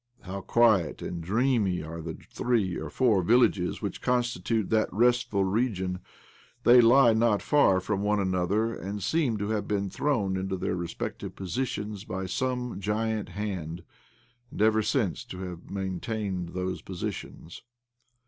[0.01, 4.71] OBLOMOV 8 1 How quiet and dreamy are the three or four villages which constitute
[4.71, 6.01] that restful region I
[6.63, 10.75] They lie not far from one another, and seem to have been thrown into their
[10.75, 13.81] respective positions by some giant hiand^
[14.49, 17.61] and ever since to have maintained those positions.